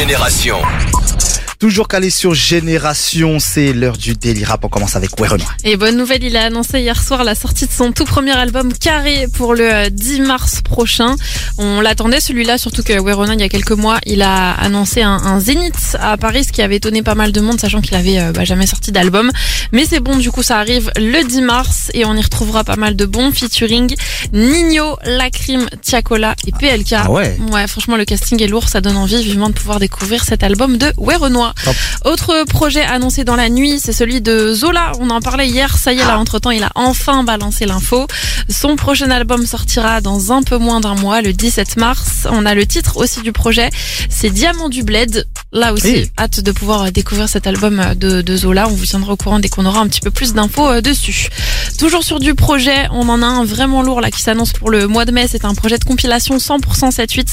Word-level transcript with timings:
Génération. 0.00 0.62
Toujours 1.60 1.88
calé 1.88 2.08
sur 2.08 2.32
Génération, 2.32 3.38
c'est 3.38 3.74
l'heure 3.74 3.98
du 3.98 4.14
Daily 4.14 4.44
Rap. 4.44 4.64
On 4.64 4.68
commence 4.68 4.96
avec 4.96 5.10
Renoir. 5.10 5.56
Et 5.62 5.76
bonne 5.76 5.94
nouvelle, 5.94 6.24
il 6.24 6.34
a 6.38 6.44
annoncé 6.44 6.80
hier 6.80 6.98
soir 6.98 7.22
la 7.22 7.34
sortie 7.34 7.66
de 7.66 7.70
son 7.70 7.92
tout 7.92 8.06
premier 8.06 8.32
album 8.32 8.72
Carré 8.72 9.26
pour 9.34 9.54
le 9.54 9.70
euh, 9.70 9.90
10 9.90 10.22
mars 10.22 10.62
prochain. 10.62 11.16
On 11.58 11.82
l'attendait 11.82 12.20
celui-là, 12.20 12.56
surtout 12.56 12.82
que 12.82 12.94
Weronin, 12.94 13.34
il 13.34 13.40
y 13.40 13.42
a 13.42 13.50
quelques 13.50 13.72
mois, 13.72 13.98
il 14.06 14.22
a 14.22 14.52
annoncé 14.52 15.02
un, 15.02 15.12
un 15.12 15.38
Zénith 15.38 15.98
à 16.00 16.16
Paris, 16.16 16.44
ce 16.44 16.52
qui 16.52 16.62
avait 16.62 16.76
étonné 16.76 17.02
pas 17.02 17.14
mal 17.14 17.30
de 17.30 17.42
monde, 17.42 17.60
sachant 17.60 17.82
qu'il 17.82 17.94
avait 17.94 18.18
euh, 18.18 18.32
bah, 18.32 18.46
jamais 18.46 18.66
sorti 18.66 18.90
d'album. 18.90 19.30
Mais 19.72 19.84
c'est 19.84 20.00
bon, 20.00 20.16
du 20.16 20.30
coup, 20.30 20.42
ça 20.42 20.58
arrive 20.60 20.90
le 20.96 21.22
10 21.28 21.42
mars 21.42 21.90
et 21.92 22.06
on 22.06 22.14
y 22.14 22.22
retrouvera 22.22 22.64
pas 22.64 22.76
mal 22.76 22.96
de 22.96 23.04
bons 23.04 23.32
featuring. 23.32 23.94
Nino, 24.32 24.96
Lacrim, 25.04 25.68
Tiakola 25.82 26.36
et 26.46 26.52
PLK. 26.52 26.94
Ah 26.94 27.10
ouais 27.10 27.36
Ouais, 27.52 27.66
franchement, 27.66 27.98
le 27.98 28.06
casting 28.06 28.42
est 28.42 28.46
lourd, 28.48 28.70
ça 28.70 28.80
donne 28.80 28.96
envie 28.96 29.22
vivement 29.22 29.50
de 29.50 29.54
pouvoir 29.54 29.78
découvrir 29.78 30.24
cet 30.24 30.42
album 30.42 30.78
de 30.78 30.90
Ouais 30.96 31.16
Autre 32.04 32.44
projet 32.44 32.82
annoncé 32.82 33.24
dans 33.24 33.36
la 33.36 33.48
nuit, 33.48 33.80
c'est 33.80 33.92
celui 33.92 34.20
de 34.20 34.54
Zola. 34.54 34.92
On 35.00 35.10
en 35.10 35.20
parlait 35.20 35.48
hier, 35.48 35.76
ça 35.76 35.92
y 35.92 35.98
est, 35.98 36.04
là, 36.04 36.18
entre 36.18 36.38
temps, 36.38 36.50
il 36.50 36.62
a 36.62 36.70
enfin 36.74 37.24
balancé 37.24 37.66
l'info. 37.66 38.06
Son 38.48 38.76
prochain 38.76 39.10
album 39.10 39.46
sortira 39.46 40.00
dans 40.00 40.32
un 40.32 40.42
peu 40.42 40.58
moins 40.58 40.80
d'un 40.80 40.94
mois, 40.94 41.22
le 41.22 41.32
17 41.32 41.76
mars. 41.76 42.26
On 42.30 42.46
a 42.46 42.54
le 42.54 42.66
titre 42.66 42.96
aussi 42.96 43.22
du 43.22 43.32
projet, 43.32 43.70
c'est 44.08 44.30
Diamant 44.30 44.68
du 44.68 44.82
Bled. 44.82 45.26
Là 45.52 45.72
aussi, 45.72 45.88
Hey. 45.88 46.10
hâte 46.16 46.40
de 46.40 46.52
pouvoir 46.52 46.92
découvrir 46.92 47.28
cet 47.28 47.46
album 47.48 47.82
de, 47.96 48.22
de 48.22 48.36
Zola. 48.36 48.68
On 48.68 48.72
vous 48.72 48.86
tiendra 48.86 49.12
au 49.14 49.16
courant 49.16 49.40
dès 49.40 49.48
qu'on 49.48 49.66
aura 49.66 49.80
un 49.80 49.88
petit 49.88 50.00
peu 50.00 50.12
plus 50.12 50.32
d'infos 50.32 50.68
euh, 50.68 50.80
dessus. 50.80 51.28
Toujours 51.78 52.04
sur 52.04 52.20
du 52.20 52.34
projet, 52.34 52.86
on 52.92 53.08
en 53.08 53.20
a 53.20 53.26
un 53.26 53.44
vraiment 53.44 53.82
lourd 53.82 54.00
là 54.00 54.10
qui 54.12 54.22
s'annonce 54.22 54.52
pour 54.52 54.70
le 54.70 54.86
mois 54.86 55.04
de 55.04 55.10
mai. 55.10 55.26
C'est 55.28 55.44
un 55.44 55.54
projet 55.54 55.78
de 55.78 55.84
compilation 55.84 56.36
100% 56.36 56.92
7-8 56.94 57.26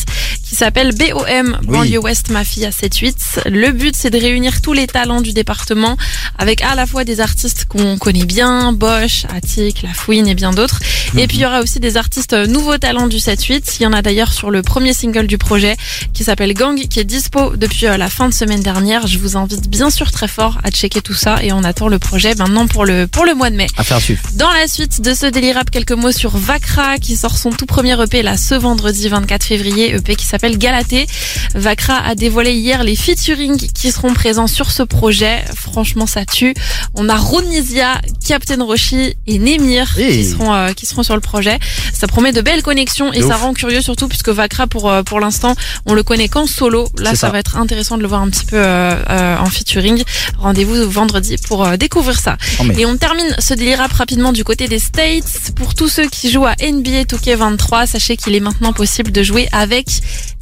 qui 0.44 0.56
s'appelle 0.56 0.96
BOM. 0.96 1.60
Banlieue 1.64 2.00
Ouest 2.00 2.30
Mafia 2.30 2.72
7-8. 2.72 3.50
Le 3.52 3.72
but, 3.72 3.96
c'est 3.96 4.10
de 4.10 4.18
réunir 4.20 4.62
tous 4.62 4.74
les 4.74 4.88
talents 4.88 5.22
du 5.22 5.34
département 5.34 5.96
avec 6.40 6.62
à 6.64 6.74
la 6.74 6.88
fois 6.88 7.04
des 7.04 7.20
artistes 7.20 7.66
qu'on 7.66 7.98
connaît 8.00 8.26
bien, 8.26 8.74
Bosch, 8.74 9.26
Attic, 9.36 9.84
La 9.84 9.94
Fouine 9.94 10.28
et 10.28 10.36
bien 10.36 10.52
d'autres. 10.52 10.80
Et 11.18 11.28
puis 11.28 11.38
il 11.38 11.42
y 11.42 11.46
aura 11.46 11.62
aussi 11.62 11.80
des 11.80 11.98
artistes 11.98 12.34
euh, 12.34 12.48
nouveaux 12.48 12.78
talents 12.78 13.08
du 13.08 13.18
7-8. 13.18 13.78
Il 13.80 13.84
y 13.84 13.86
en 13.86 13.94
a 13.94 14.02
d'ailleurs 14.02 14.34
sur 14.34 14.50
le 14.50 14.62
premier 14.64 14.94
single 14.94 15.28
du 15.28 15.38
projet 15.38 15.76
qui 16.14 16.24
s'appelle 16.24 16.54
Gang, 16.54 16.80
qui 16.88 17.00
est 17.00 17.04
dispo 17.04 17.56
depuis 17.56 17.86
euh, 17.86 17.98
la 18.08 18.12
fin 18.12 18.30
de 18.30 18.34
semaine 18.34 18.62
dernière. 18.64 19.06
Je 19.06 19.18
vous 19.20 19.36
invite 19.36 19.68
bien 19.70 19.90
sûr 19.90 20.14
très 20.14 20.30
fort 20.30 20.60
à 20.64 20.72
checker 20.72 21.02
tout 21.02 21.14
ça 21.14 21.44
et 21.44 21.52
on 21.52 21.62
attend 21.66 21.90
le 21.90 22.00
projet 22.00 22.36
maintenant 22.36 22.66
pour 22.66 22.86
le, 22.86 23.06
pour 23.06 23.26
le 23.26 23.36
mois 23.36 23.50
de 23.50 23.58
mai. 23.58 23.68
À 23.78 24.00
suivre. 24.00 24.22
Dans 24.36 24.50
la 24.50 24.66
suite 24.70 25.02
de 25.02 25.14
ce 25.14 25.26
Rap, 25.54 25.70
quelques 25.70 25.92
mots 25.92 26.14
sur 26.14 26.38
Vakra 26.38 27.00
qui 27.00 27.18
sort 27.18 27.38
son 27.38 27.50
tout 27.50 27.66
premier 27.66 28.02
EP 28.02 28.22
là 28.22 28.38
ce 28.38 28.56
vendredi 28.56 29.10
24 29.10 29.44
février, 29.44 29.94
EP 29.94 30.16
qui 30.16 30.26
s'appelle 30.26 30.58
Galaté. 30.58 31.06
Vakra 31.54 31.98
a 31.98 32.16
dévoilé 32.16 32.54
hier 32.54 32.82
les 32.82 32.96
featuring 32.96 33.58
qui 33.58 33.92
seront 33.92 34.14
présents 34.14 34.48
sur 34.48 34.72
ce 34.72 34.84
projet. 34.84 35.44
Franchement, 35.54 36.08
ça 36.08 36.24
tue. 36.24 36.54
On 36.96 37.10
a 37.10 37.16
Ronisia, 37.18 38.00
Captain 38.26 38.64
Roshi 38.64 39.16
et 39.28 39.38
Nemir 39.38 39.98
Hey. 39.98 40.24
qui 40.24 40.30
seront 40.30 40.54
euh, 40.54 40.72
qui 40.72 40.86
seront 40.86 41.04
sur 41.04 41.16
le 41.16 41.22
projet. 41.22 41.60
Ça 41.94 42.08
promet 42.08 42.32
de 42.32 42.40
belles 42.40 42.64
connexions 42.64 43.12
et 43.12 43.20
De 43.20 43.28
ça 43.28 43.36
ouf. 43.36 43.42
rend 43.42 43.54
curieux 43.54 43.82
surtout 43.82 44.08
puisque 44.08 44.30
Vakra 44.30 44.66
pour 44.66 44.90
euh, 44.90 45.04
pour 45.04 45.20
l'instant 45.20 45.56
on 45.86 45.94
le 45.94 46.04
connaît 46.04 46.30
qu'en 46.30 46.48
solo. 46.48 46.88
Là, 46.98 47.14
ça. 47.16 47.32
va 47.32 47.40
être 47.40 47.58
intéressant 47.58 47.97
de 47.98 48.02
le 48.02 48.08
voir 48.08 48.22
un 48.22 48.30
petit 48.30 48.46
peu 48.46 48.56
euh, 48.58 48.96
euh, 49.10 49.38
en 49.38 49.46
featuring. 49.48 50.04
Rendez-vous 50.40 50.90
vendredi 50.90 51.36
pour 51.48 51.66
euh, 51.66 51.78
découvrir 51.78 52.20
ça. 52.20 52.38
Oh, 52.60 52.64
mais- 52.64 52.80
Et 52.80 52.86
on 52.86 52.98
termine 52.98 53.36
ce 53.40 53.54
rap 53.78 53.92
rapidement 53.94 54.32
du 54.32 54.44
côté 54.44 54.68
des 54.68 54.80
States. 54.80 55.52
Pour 55.56 55.76
tous 55.76 55.90
ceux 55.90 56.08
qui 56.08 56.32
jouent 56.32 56.46
à 56.46 56.56
NBA 56.62 57.04
2K23, 57.04 57.88
sachez 57.88 58.16
qu'il 58.18 58.36
est 58.36 58.40
maintenant 58.40 58.74
possible 58.74 59.12
de 59.12 59.24
jouer 59.24 59.48
avec 59.52 59.88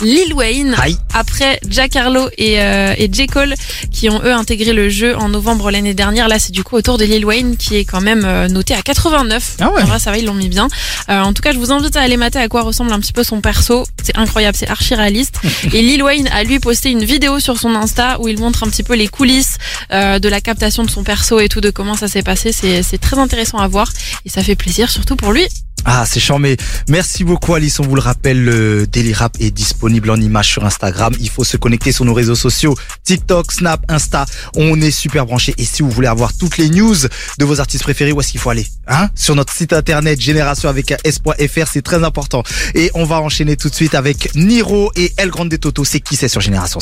Lil 0.02 0.34
Wayne. 0.34 0.76
Après 1.14 1.60
Jack 1.70 1.96
Harlow 1.96 2.28
et, 2.38 2.62
euh, 2.62 2.94
et 2.98 3.10
J. 3.12 3.28
Cole 3.28 3.54
qui 3.92 4.10
ont 4.10 4.22
eux 4.24 4.34
intégré 4.34 4.74
le 4.74 4.90
jeu 4.90 5.16
en 5.18 5.30
novembre 5.30 5.72
l'année 5.72 5.94
dernière. 5.94 6.28
Là, 6.28 6.40
c'est 6.40 6.52
du 6.52 6.64
coup 6.64 6.76
au 6.76 6.82
tour 6.82 6.98
de 6.98 7.06
Lil 7.06 7.26
Wayne 7.26 7.58
qui 7.58 7.76
est 7.78 7.86
quand 7.86 8.02
même 8.02 8.26
noté 8.48 8.74
à 8.74 8.82
89. 8.82 9.58
Ah 9.62 9.72
ouais. 9.72 9.84
Vrai, 9.84 10.00
ça 10.00 10.12
va, 10.12 10.18
ils 10.18 10.26
l'ont 10.26 10.34
mis 10.34 10.50
bien. 10.50 10.68
Euh, 11.10 11.22
en 11.22 11.34
tout 11.34 11.42
cas, 11.42 11.52
je 11.52 11.58
vous 11.58 11.72
invite 11.72 11.96
à 11.96 12.02
aller 12.02 12.18
mater 12.18 12.40
à 12.40 12.48
quoi 12.48 12.62
ressemble 12.64 12.92
un 12.92 13.00
petit 13.00 13.14
peu 13.14 13.24
son 13.24 13.42
perso. 13.42 13.86
C'est 14.04 14.18
incroyable, 14.18 14.58
c'est 14.58 14.68
archi 14.70 14.96
réaliste. 14.96 15.40
et 15.74 15.82
Lil 15.82 16.04
Wayne 16.04 16.28
a 16.34 16.44
lui 16.44 16.60
posté 16.60 16.90
une 16.90 17.04
vidéo 17.04 17.40
sur 17.40 17.45
son 17.54 17.76
Insta 17.76 18.20
où 18.20 18.28
il 18.28 18.40
montre 18.40 18.64
un 18.64 18.70
petit 18.70 18.84
peu 18.84 18.96
les 18.96 19.08
coulisses 19.08 19.58
euh, 19.92 20.20
de 20.20 20.28
la 20.28 20.42
captation 20.42 20.84
de 20.84 20.90
son 20.90 21.04
perso 21.04 21.40
et 21.40 21.50
tout, 21.50 21.62
de 21.62 21.70
comment 21.70 21.96
ça 21.96 22.08
s'est 22.08 22.24
passé. 22.24 22.52
C'est 22.52 22.98
très 22.98 23.20
intéressant 23.20 23.60
à 23.60 23.68
voir 23.68 23.92
et 24.26 24.30
ça 24.30 24.42
fait 24.42 24.56
plaisir, 24.56 24.90
surtout 24.90 25.16
pour 25.16 25.32
lui. 25.32 25.48
Ah, 25.88 26.04
c'est 26.08 26.20
charmé. 26.20 26.58
Merci 26.90 27.24
beaucoup, 27.24 27.54
Alice. 27.54 27.80
On 27.80 27.84
vous 27.84 27.94
le 27.94 28.02
rappelle, 28.02 28.44
le 28.44 28.88
Daily 28.88 29.14
Rap 29.14 29.38
est 29.40 29.52
disponible 29.52 30.10
en 30.10 30.20
image 30.20 30.50
sur 30.50 30.66
Instagram. 30.66 31.14
Il 31.20 31.30
faut 31.30 31.44
se 31.44 31.58
connecter 31.58 31.92
sur 31.92 32.06
nos 32.06 32.14
réseaux 32.16 32.34
sociaux. 32.34 32.76
TikTok, 33.04 33.52
Snap, 33.52 33.86
Insta. 33.88 34.26
On 34.56 34.82
est 34.82 34.90
super 34.90 35.28
branchés. 35.28 35.54
Et 35.60 35.64
si 35.64 35.84
vous 35.84 35.92
voulez 35.92 36.08
avoir 36.08 36.36
toutes 36.36 36.58
les 36.58 36.70
news 36.70 36.96
de 37.38 37.46
vos 37.46 37.60
artistes 37.60 37.84
préférés, 37.84 38.14
où 38.14 38.20
est-ce 38.20 38.32
qu'il 38.32 38.40
faut 38.40 38.50
aller? 38.50 38.66
Hein? 38.88 39.10
Sur 39.14 39.36
notre 39.36 39.54
site 39.54 39.74
internet, 39.74 40.20
génération 40.20 40.70
avec 40.70 40.92
s.fr. 41.04 41.68
C'est 41.72 41.84
très 41.84 42.04
important. 42.04 42.42
Et 42.74 42.90
on 42.96 43.06
va 43.06 43.22
enchaîner 43.22 43.56
tout 43.56 43.70
de 43.70 43.76
suite 43.76 43.94
avec 43.94 44.34
Niro 44.34 44.92
et 44.96 45.14
El 45.18 45.30
Grande 45.30 45.56
Toto. 45.60 45.86
C'est 45.86 46.00
qui 46.00 46.16
c'est 46.16 46.30
sur 46.30 46.42
Génération? 46.42 46.80